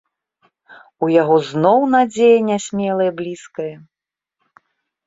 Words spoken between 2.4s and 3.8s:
нясмелая бліскае.